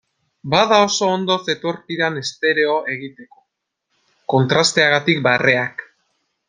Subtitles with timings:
[0.53, 3.45] Bada oso ondo zetorkidan estereo egiteko,
[4.35, 5.91] kontrasteagatik barreak.